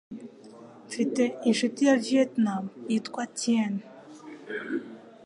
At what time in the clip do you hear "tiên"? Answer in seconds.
3.37-3.73